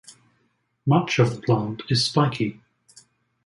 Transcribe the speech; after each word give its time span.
Much 0.83 1.19
of 1.19 1.35
the 1.35 1.41
plant 1.43 1.83
is 1.87 2.03
spiky. 2.05 2.59